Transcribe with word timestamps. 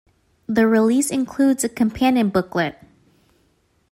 The 0.47 0.65
release 0.67 1.11
includes 1.11 1.63
a 1.63 1.69
companion 1.69 2.29
booklet. 2.29 2.75